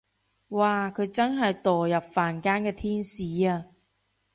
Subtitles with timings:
[0.47, 3.67] 哇佢真係墮入凡間嘅天使啊